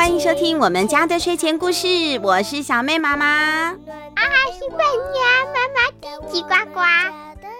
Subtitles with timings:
[0.00, 1.86] 欢迎收听我们家的睡前故事，
[2.22, 3.26] 我是小妹妈妈。
[3.26, 3.74] 啊，
[4.50, 4.78] 是笨
[5.12, 5.20] 鸟
[5.52, 6.80] 妈妈叽叽呱呱。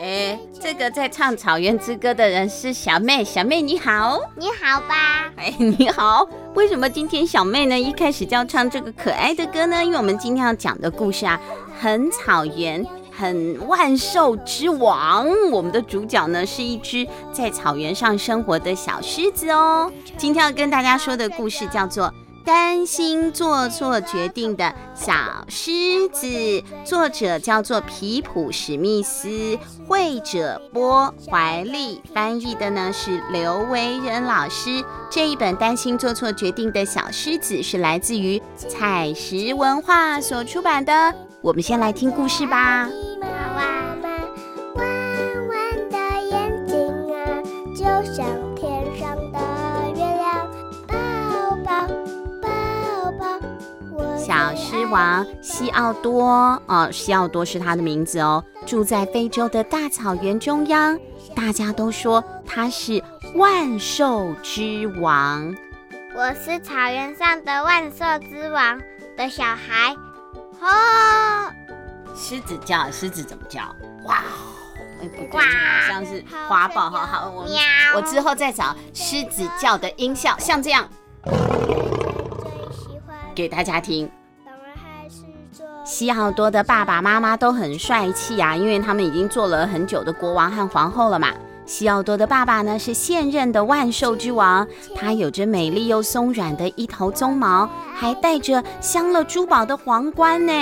[0.01, 5.31] 哎，这个在唱《草原之歌》的人是小妹，小妹你好，你好吧？
[5.37, 6.27] 哎，你好。
[6.55, 9.85] 为什么今天小妹呢一开始就要唱这个可爱的歌呢？
[9.85, 11.39] 因为我们今天要讲的故事啊，
[11.79, 12.87] 很草原。
[13.13, 19.93] 很万兽之王，我们的主角呢是一只在草原上生活的小狮子哦。
[20.17, 22.07] 今天要跟大家说的故事叫做
[22.51, 25.13] 《担心做错决定的小
[25.47, 26.27] 狮子》，
[26.85, 34.85] 作者叫做皮普史密斯，绘者波怀利，翻译的呢是刘维仁老师。
[35.09, 41.15] 这一本《担心做错决定的小狮子》是来自于采石文化所出版的。
[41.43, 42.89] 我们先来听故事吧。
[54.91, 60.99] 王西奥多，哦，西奥多是他的名字哦，住在非洲的大草原中央，
[61.35, 63.03] 大家都说他是
[63.37, 65.55] 万兽之王。
[66.15, 68.81] 我是草原上的万兽之王
[69.17, 69.95] 的小孩。
[70.61, 71.53] 哦，
[72.17, 73.61] 狮子叫，狮子怎么叫？
[74.05, 74.25] 哇，
[75.01, 76.91] 哎，不对，好像是花豹。
[76.91, 77.47] 好好，我
[77.95, 80.89] 我之后再找狮子叫的音效，像这样，
[83.35, 84.11] 给大家听。
[85.83, 91.29] 西奥多的爸爸妈妈都很帅气啊，因为他们已经做了很久的国王和皇后了嘛。
[91.67, 100.53] 西奥多的爸爸呢是现任的万兽之王，他有着美丽又松软的一头鬃毛，还戴着镶了珠宝的皇冠呢。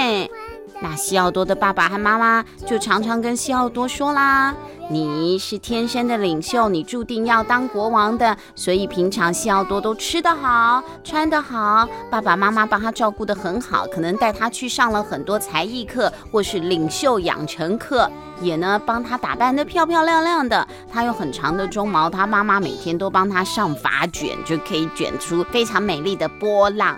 [0.81, 4.55] 那西奥多的爸爸和妈妈就常常跟西奥多说啦。
[4.91, 18.10] 你是天生的领袖，你注定要当国王的，所以平常西奥多都吃得好，穿得好，爸爸妈妈帮他照顾得很好，可能带他去上了很多才艺课，或是领袖养成课，
[18.41, 20.66] 也呢帮他打扮得漂漂亮亮的。
[20.91, 26.97] 他有很长的鬃毛，他妈妈每天都帮他上发卷，就可以卷出非常美丽的波浪。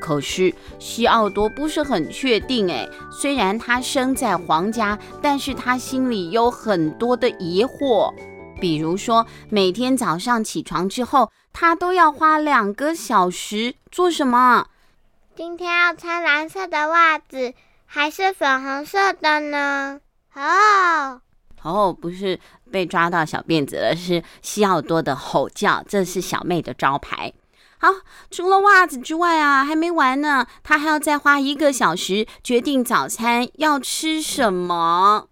[0.00, 8.12] 可是西奥多不是很确定诶，虽然他生在皇家，但是他心里有很多的疑惑。
[8.60, 14.66] 比如说，每天早上起床之后，他都要花两个小时做什么？
[15.36, 17.54] 今天要穿蓝色的袜子
[17.86, 20.00] 还是粉红色的呢？
[20.34, 21.20] 哦
[21.62, 22.38] 哦，不是
[22.70, 27.32] 被抓到小辫子了，是西奥多的吼叫，这是小妹的招牌。
[27.82, 27.88] 好，
[28.30, 30.46] 除了袜子之外啊，还没完呢。
[30.62, 35.28] 他还要再花一个小时决定早餐要吃什么。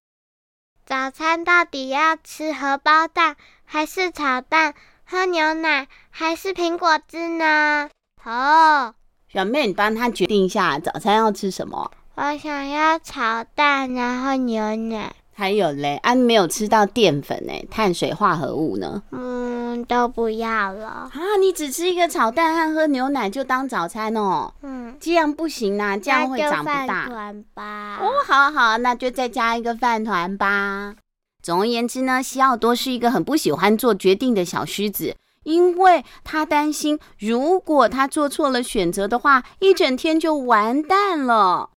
[0.86, 3.36] 早餐到底要吃荷包蛋，
[3.66, 4.75] 还是炒蛋？
[5.04, 7.91] 喝牛奶，还是苹果汁呢？
[8.25, 8.94] 哦，
[9.30, 11.91] 小妹，你帮他决定一下早餐要吃什么。
[12.15, 15.15] 我想要炒蛋，然后牛奶。
[15.38, 19.00] 还有嘞，啊，没有吃到淀粉呢，碳水化合物呢？
[19.12, 21.12] 嗯，都不要了啊！
[21.41, 24.53] 你只吃一个炒蛋和喝牛奶就当早餐哦？
[24.62, 26.87] 嗯，这样不行啊，这样会长不大。
[26.87, 27.98] 饭团吧。
[28.00, 30.97] 哦，好好，那就再加一个饭团吧。
[31.41, 41.71] 总而言之呢，西奥多是一个很不喜欢做决定的小狮子，因为他担心，如果他做错了选择的话，一整天就完蛋了。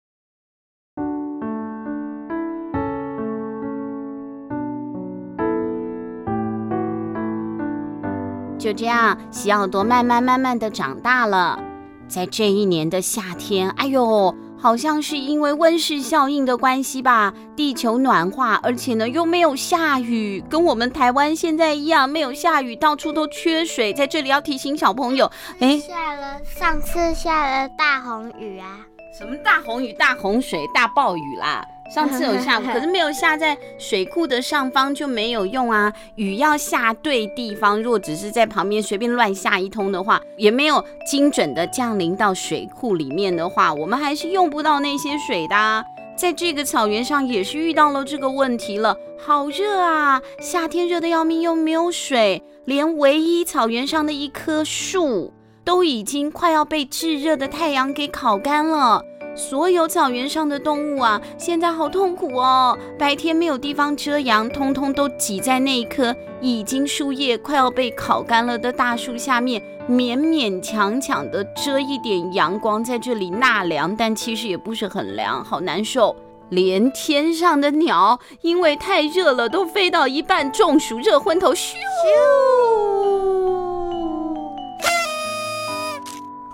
[8.61, 11.59] 就这样，西奥多慢慢慢慢的长大了。
[12.07, 23.91] 在这一年的夏天，哎呦，好像是因为温室效应的关系吧，地球暖化，而且呢又没有下雨，跟我们台湾现在一样，没有下雨，到处都缺水。
[23.91, 28.85] 在这里要提醒小朋友，哎，下了上次下了大红雨啊，
[29.17, 31.65] 什么大红雨、大洪水、大暴雨啦？
[31.93, 35.91] 上次有下， 可是没有下在水库的上方就没有用啊。
[36.15, 45.83] 雨要下对地方，如果只是在旁边随便乱下一通的话，也没有精准的降临到水库里面的话，我们还是用不到那些水的啊。
[46.15, 50.21] 在这个草原上也是遇到了这个问题了，好热啊！
[50.39, 55.33] 夏天热的要命，又没有水，连唯一草原上的一棵树
[55.65, 59.01] 都已经快要被炙热的太阳给烤干了。
[59.41, 62.77] 所有草原上的动物啊，现在好痛苦哦！
[62.97, 69.59] 白天没有地方遮阳，通通都挤在那一棵已经树叶快要被烤干了的大树下面，
[69.89, 76.15] 勉勉强强的遮一点阳光，在这里纳凉，但其实也不是很凉，好难受。
[76.49, 81.73] 连天上的鸟因为太热了，都飞到一半中暑，热昏头，咻！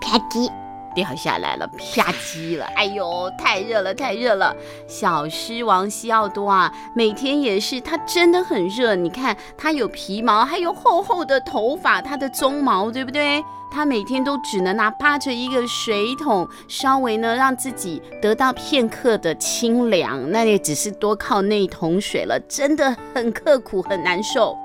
[0.00, 0.50] 啪叽。
[0.94, 2.64] 掉下来了，啪叽了！
[2.76, 4.54] 哎呦，太热了，太热了！
[4.86, 8.94] 小狮王西奥多啊，每天也是，它真的很热。
[8.94, 13.44] 你看，它有皮毛，还有厚厚的头发，它的鬃毛，对不对？
[13.70, 24.56] 它每天都只能拿扒着一个水桶，稍微呢让自己得到片刻的清凉，那也只是多靠那一桶水了，真的很刻苦，很难受。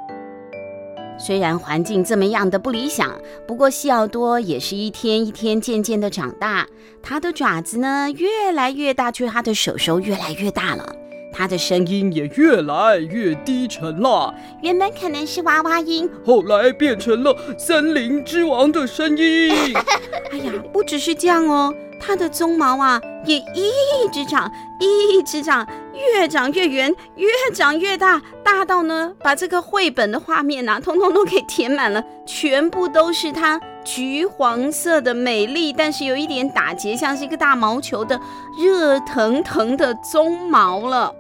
[1.18, 3.14] 虽然环境这么样的不理想，
[3.48, 6.68] 不过西奥多也是一天一天渐渐的长大。
[7.02, 10.96] 他的爪子呢越来越大，却他的手手越来越大了。
[11.36, 14.34] 他的声音也越来越低沉了。
[14.62, 19.50] 原本可能是娃娃音，后来变成了森林之王的声音。
[20.32, 21.74] 哎呀，不只是这样哦。
[22.00, 24.52] 它的鬃毛啊，也一直长，
[24.84, 38.20] 一直长，越长越圆，越长越大，大到呢，把这个绘本的画面啊，通通都给填满了，全部都是它橘黄色的美丽，但是有一点打结，像是一个大毛球的
[38.60, 41.14] 热腾腾的鬃毛了。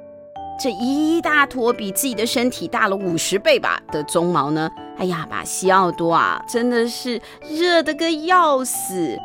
[0.60, 7.20] 这一大坨比自己的身体大了五十倍吧的鬃毛呢，哎呀，把西奥多啊，真的是
[7.50, 9.18] 热得个要死。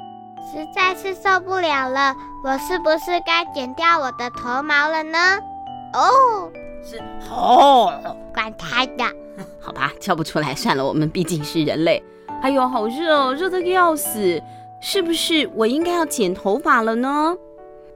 [0.50, 5.18] 实在是受不了了，我是不是该剪掉我的头毛了呢？
[5.92, 6.50] 哦，
[6.82, 6.98] 是
[7.30, 9.04] 哦，管他的，
[9.60, 12.02] 好吧，叫不出来算了，我们毕竟是人类。
[12.40, 14.42] 哎呦，好热哦，热得要死，
[14.80, 17.36] 是不是我应该要剪头发了呢？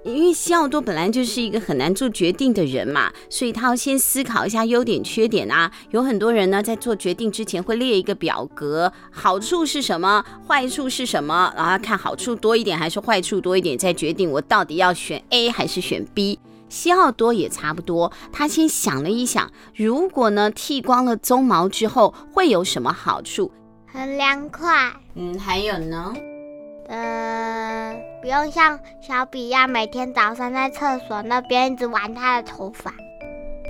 [0.05, 5.71] 因为西奥多本来就是一个很难做决定的人嘛，所以他要先思考一下优点缺点啊。
[5.91, 16.39] 有很多人呢，在做决定之前会列一个表格，好处是什么，坏处是什么，然后看好处多一点还是坏处多一点，再决定我到底要选 A 还是选 B。
[16.69, 23.53] 西奥多也差不多，他先想了一想，如果呢剃光了鬃毛之后会有什么好处？
[23.87, 24.91] 很凉快。
[25.15, 26.15] 嗯，还有呢？
[26.89, 27.42] 呃，
[28.23, 32.93] 不用像小比一样每天早上在厕所那边一直玩他的头发。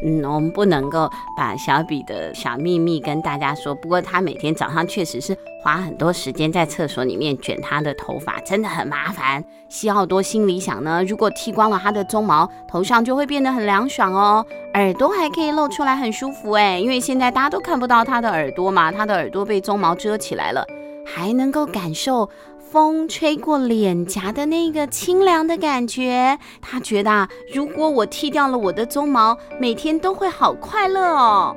[0.04, 3.74] 嗯，我们不能够把小比的小秘密跟大家说。
[3.74, 9.42] 不过他每天早上确实是花很多时间在厕所里面卷他的头发，真的很麻烦。
[9.70, 14.44] 西奥多心里想呢，如果剃光了他的鬃毛，头上就会变得很凉爽哦，
[14.74, 16.78] 耳朵还可以露出来，很舒服哎。
[16.78, 20.66] 因为现在大家都看不到他的耳朵嘛，他的耳朵被鬃毛遮起来了，
[21.06, 22.28] 还能够感受。
[22.72, 31.54] 风吹过脸颊的那个清凉的感觉，他觉得啊，如果我剃掉了我的鬃毛，每天都会好快乐哦。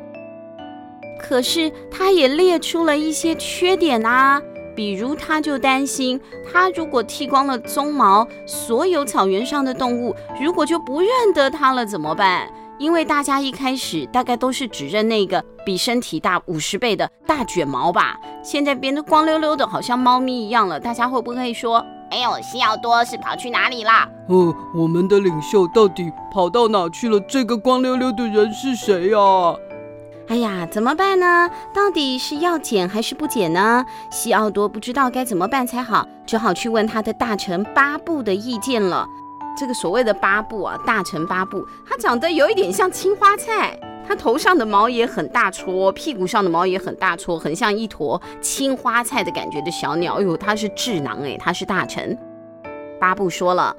[1.17, 4.41] 可是他也列出了一些缺点啊，
[4.75, 6.19] 比如他就担心，
[6.51, 12.49] 他如果剃光了鬃毛，所有草原上的动物如果就不认得他了怎么办？
[12.77, 20.79] 因为大家一开始大概都是只认那个比身体大五十倍的大卷毛吧，现在变得光溜溜的，好像猫咪一样了。
[20.79, 27.19] 大家会不会说：“哎呦，西奥多是跑去哪里啦？”哦，我们的领袖到底跑到哪去了？
[27.21, 29.17] 这个光溜溜的人是谁呀？
[30.27, 31.49] 哎呀，怎么办呢？
[31.73, 33.85] 到底是要剪还是不剪呢？
[34.09, 39.07] 西奥多不知道该怎么办才好，只好去问他的大臣巴布的意见了。
[39.57, 50.15] 这个所谓的巴布啊，大臣巴布，他长得有一点像青花菜，他头上的毛也很大撮，屁股上的毛也很大撮，很像一坨青花菜的感觉的小鸟。
[50.15, 52.17] 哎呦，他是智囊哎，他是大臣。
[52.99, 53.75] 巴布说了，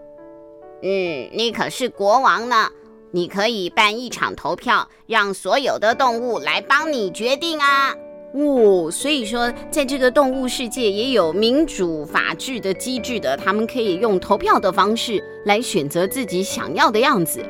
[0.83, 2.71] 嗯，你可是国王呢，
[3.11, 7.95] 你可以办一场投票，让所有的动物来帮你决定啊。
[8.37, 17.43] 哦，所以说，在这个动物世界也有民主法治的机制的，他们可以用投票的方式来选择自己想要的样子。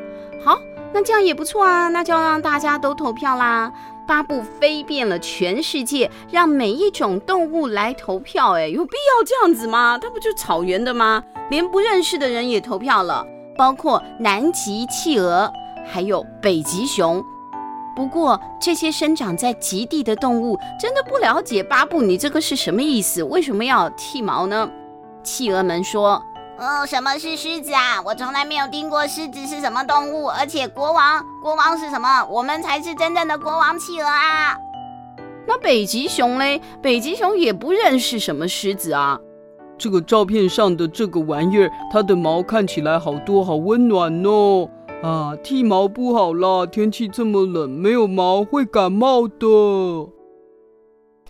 [0.44, 0.56] 好，
[0.94, 3.72] 那这样也不错啊，那就让大家都投票啦。
[4.06, 8.52] 巴布飞遍了全世界，让每一种动物来投票。
[8.52, 9.98] 哎，有必要这样子吗？
[10.00, 11.20] 它不就草原的吗？
[11.50, 13.26] 连不认识的人也投票了，
[13.58, 15.52] 包括南极企鹅，
[15.84, 17.20] 还有北极熊。
[17.96, 23.22] 不过，这些生长在极地的动物真的不了解巴布，你这个是什么意思？
[23.24, 24.70] 为什么要剃毛呢？
[25.22, 26.22] 企鹅们说
[26.60, 28.02] ：“哦，什么是狮子啊？
[28.04, 32.22] 我从来没有听过狮子是什么动物，而且国王，国王是什么？
[32.26, 34.58] 我们才是真正的国王企鹅啊！”
[35.48, 36.60] 那北极熊嘞？
[36.82, 39.18] 北极熊也不认识什么狮子啊。
[39.78, 44.68] 这个照片上的这个玩意儿，它的毛看起来好多，好温暖哦。
[45.02, 46.66] 啊，剃毛不好啦！
[46.66, 49.46] 天气这么冷，没有毛会感冒的。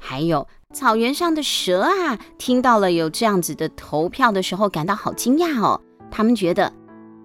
[0.00, 5.80] 还有草原上的蛇啊，听到了有这样子的投票的时候，感到好惊讶哦。
[6.10, 6.72] 他们觉得，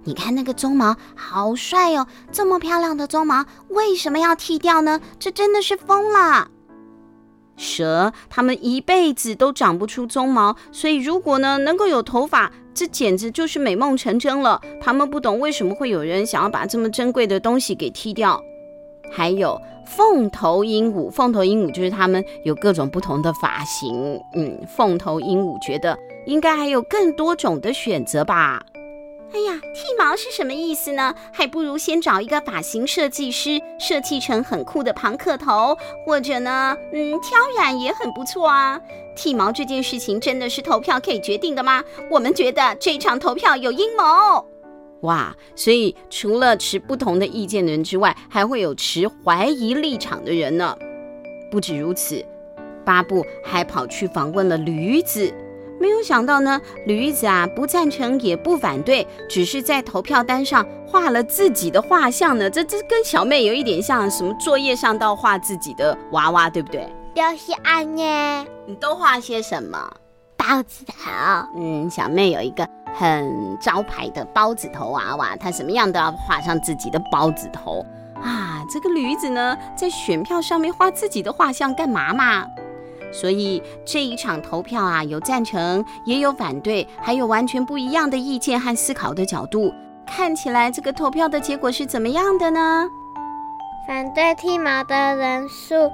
[0.03, 4.99] 你看那个鬃毛好帅哦，这么漂亮的鬃毛，为什么要剃掉呢？
[5.19, 6.49] 这真的是疯了。
[7.61, 14.59] 蛇，它们一辈子都长不出鬃毛，所以如果呢能够有头发，这简直就是美梦成真了。
[14.81, 18.41] 他们不懂为什么会有人想要把这么珍贵的东西给剃掉。
[19.11, 24.19] 还有凤头鹦鹉，凤头鹦鹉就是他们有各种不同的发型。
[24.33, 28.63] 嗯，凤头鹦鹉觉得应该还有更多种的选择吧。
[29.33, 31.15] 哎呀，剃毛是什么意思呢？
[31.31, 38.79] 还不如先找一个发型设计师设计成很酷的庞克头，或者呢，嗯，挑染也很不错啊。
[39.15, 41.83] 剃毛这件事情真的是投票可以决定的吗？
[42.09, 44.45] 我们觉得这场投票有阴谋。
[45.01, 50.77] 哇，所以除了持不同的意见的人之外，还会有持怀疑立场的人呢。
[51.49, 52.23] 不止如此，
[52.85, 55.33] 巴布还跑去访问了驴子。
[55.81, 62.47] 没有想到呢，驴子啊不赞成也不反对，只是在投票单上画了自己的画像呢。
[62.47, 66.87] 这这跟小妹有一点像，什么作业上都画自己的娃娃，对不对？
[67.15, 68.45] 就是安耶。
[68.67, 69.91] 你都画些什么？
[70.37, 70.93] 包子头。
[71.57, 77.83] 嗯，小妹有一个很招牌的包子头娃娃，她什么样都要画上自己的包子头
[78.21, 78.63] 啊。
[78.71, 82.45] 这个驴子呢，在选票上面画自己的画像干嘛嘛？
[83.11, 89.73] 所以这一场投票啊，有赞成，也有反对，还有完全不一样的意见和思考的角度。
[90.05, 92.87] 看起来这个投票的结果是怎么样的呢？
[93.87, 95.91] 反对剃毛的人数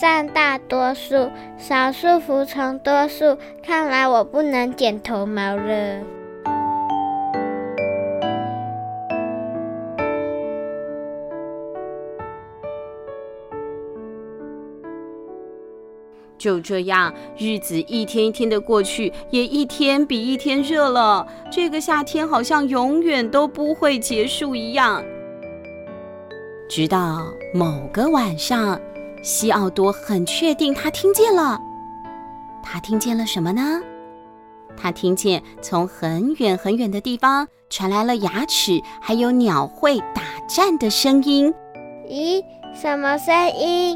[0.00, 3.36] 占大多数，少数服从多数。
[3.62, 6.00] 看来我不能剪头毛了。
[16.40, 21.26] 就这样，日子一天一天的过去，也一天比一天热了。
[21.52, 25.04] 这个夏天好像永远都不会结束一样。
[26.66, 28.80] 直到某个晚上，
[29.22, 31.60] 西奥多很确定他听见了。
[32.62, 33.82] 他听见了什么呢？
[34.78, 41.52] 他听见从很远很远的地方传来了牙齿还有鸟喙打战的声音。
[42.08, 42.42] 咦，
[42.74, 43.94] 什么声音？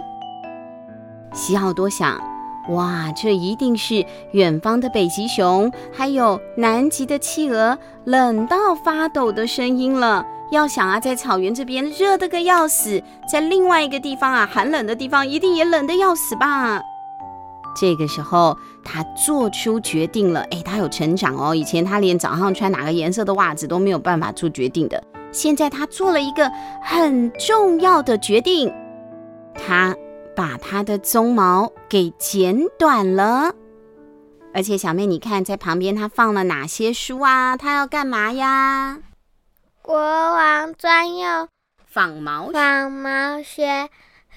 [1.32, 2.33] 西奥多想。
[2.70, 10.24] 哇，这一定是远方的北极熊，还有南极的企鹅，冷到发抖的声音了。
[10.50, 16.80] 要想啊，在草原这边热得个要死，在另外一个地方啊，寒冷的地方一定也冷得要死吧？
[17.76, 20.40] 这个时候，他做出决定了。
[20.50, 25.02] 哎，他有成长哦，以前他连早上穿哪个颜色的袜子都没有办法做决定的，
[25.32, 28.72] 现在他做了一个很重要的决定，
[29.54, 29.94] 他。
[30.34, 33.54] 把他的鬃毛给剪短了，
[34.52, 37.56] 而且小妹，你看在旁边他放了哪些书啊？
[37.56, 38.98] 他要干嘛呀？
[39.80, 41.48] 国王专用
[41.86, 43.88] 仿毛仿毛学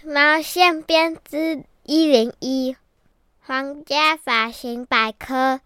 [0.04, 2.76] 毛线编织一零一，
[3.42, 5.62] 皇家发型百科，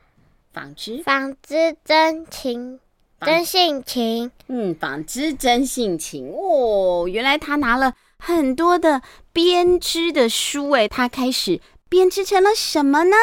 [0.53, 1.03] 纺织？
[1.03, 2.79] 纺织真情
[3.19, 6.31] 真性情，嗯，纺织真性情。
[6.31, 7.93] 哦，原来他拿了。
[8.23, 9.01] 很多的
[9.33, 11.59] 编织的书，诶，它开始
[11.89, 13.15] 编织成了什么呢？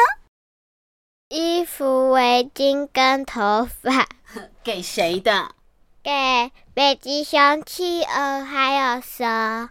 [1.29, 4.09] 衣服、围巾跟头发。
[4.61, 5.55] 给谁的？
[6.03, 9.69] 给北极熊、企鹅还有蛇。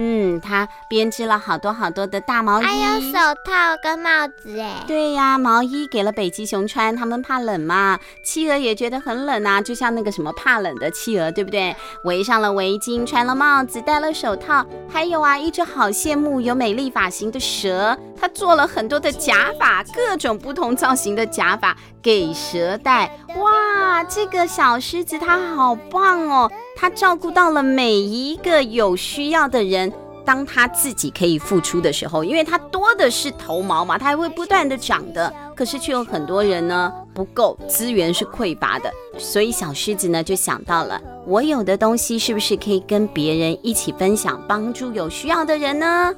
[0.00, 7.98] 嗯，他编织了好多好多的大毛衣，还有手套跟帽子，哎，对呀，毛衣给了北极熊穿，他们怕冷嘛。
[8.22, 11.74] 企鹅也觉得很冷啊，就像那个什么怕冷的企鹅，对不对？
[12.04, 23.10] 围上了围巾，穿了帽子，戴了手套，还有啊，一只好羡慕有美丽发型的蛇，他做了很多的假发，各种不同造型的假发给蛇戴。
[23.36, 26.50] 哇，这个小狮子它好棒哦。
[26.76, 29.92] 他照顾到了每一个有需要的人。
[30.24, 35.32] 当他自己可以付出的时候，因为他多的是头毛嘛，他还会不断的长的。
[35.56, 38.92] 可是却有很多人呢，不够，资源是匮乏的。
[39.16, 46.14] 所以小狮子呢就想到了，我有的东西是不是可以跟别人一起分享，帮助有需要的人呢？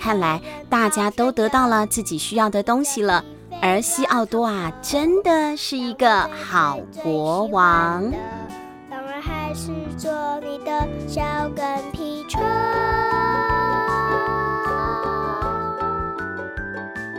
[0.00, 0.40] 看来
[0.70, 3.22] 大家都得到了自己需要的东西了。
[3.60, 8.10] 而西奥多啊，真的是一个好国王。
[9.22, 9.66] 还是
[9.98, 11.22] 做你的小
[11.54, 12.40] 跟屁虫。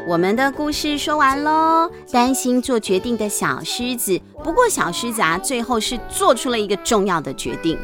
[0.07, 1.89] 我们的故事说完喽。
[2.11, 7.77] 担心做决定的小狮子，不过小狮子啊，最后是做出了一个重要的决定：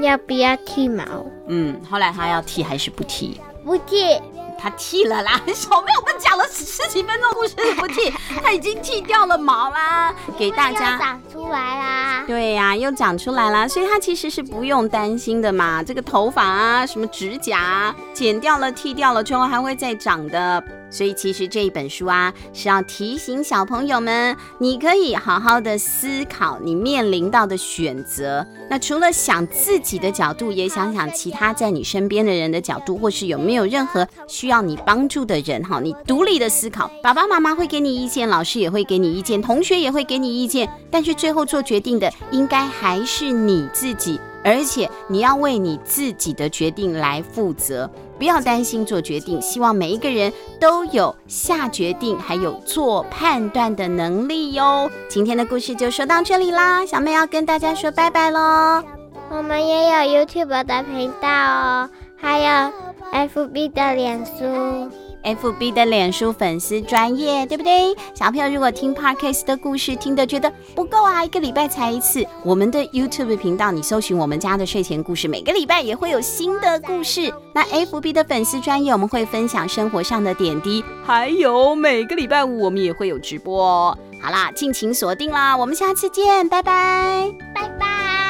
[0.00, 1.04] 要不要剃毛？
[1.46, 3.38] 嗯，后来他要剃还是不剃？
[3.64, 4.18] 不剃。
[4.58, 8.12] 他剃了啦， 小妹，我们讲了十几分钟故事不剃，
[8.42, 12.07] 他已经剃掉了毛啦，给大家长出来啦。
[12.28, 15.82] 对呀、又长出来了，所以它其实是不用担心的嘛。
[15.82, 20.62] 这个头发啊，什么指甲，剪掉了、剃掉了之后还会再长的。
[20.90, 28.46] 所以其实这一本书啊，是要提醒小朋友们，你可以好好的思考你面临到的选择。
[28.70, 35.78] 那除了想自己的角度，也想想其他在你身边的人的角度，或是有没有任何需要你帮助的人哈。
[35.80, 47.90] 你独立的思考，爸爸妈妈会给你意见，老师也会给你意见，同学也会给你意见，但是最后做决定的应该还是你自己，而且你要为你自己的决定来负责。
[48.18, 54.90] 不要担心做决定，希望每一个人都有下决定还有做判断的能力哟。
[55.08, 58.82] 今天的故事就说到这里啦，小妹要跟大家说拜拜喽。
[59.30, 62.72] 我们也有 YouTube 的频道哦，还有
[63.12, 65.07] FB 的脸书。
[65.22, 67.94] FB 的脸书粉丝专业，对不对？
[68.14, 77.32] 小朋友如果听 Parkes 的故事听得觉得不够啊，一个礼拜才一次，我们的 YouTube 频道你搜寻我们家的睡前故事，每个礼拜也会有新的故事。
[77.54, 83.98] 那 FB 的粉丝专业我们会分享生活上的点滴，还有每个礼拜五我们也会有直播哦。
[84.22, 88.27] 好啦，敬请锁定啦，我们下次见，拜拜，拜拜。